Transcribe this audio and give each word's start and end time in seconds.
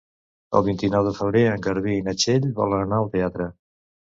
El 0.59 0.63
vint-i-nou 0.67 1.03
de 1.09 1.13
febrer 1.17 1.43
en 1.49 1.65
Garbí 1.67 1.99
i 1.99 2.07
na 2.09 2.15
Txell 2.23 2.51
volen 2.63 2.85
anar 2.87 3.01
al 3.03 3.13
teatre. 3.19 3.51